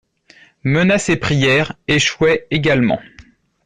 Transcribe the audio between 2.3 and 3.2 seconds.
également.